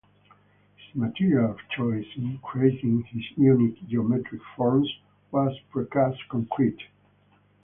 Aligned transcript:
His 0.77 0.95
material 0.95 1.51
of 1.51 1.59
choice 1.77 2.07
in 2.17 2.39
creating 2.39 3.03
his 3.03 3.21
unique 3.37 3.87
geometric 3.87 4.41
forms 4.57 4.89
was 5.29 5.55
pre-cast 5.71 6.17
concrete. 6.27 6.81